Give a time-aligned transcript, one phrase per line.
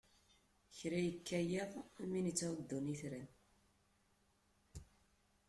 [0.77, 3.29] Kra ikka yiḍ, am win ittɛuddun itran.